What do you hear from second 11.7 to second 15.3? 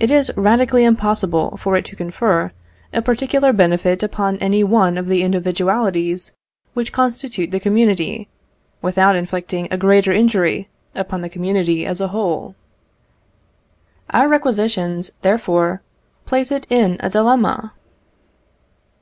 as a whole. Our requisitions,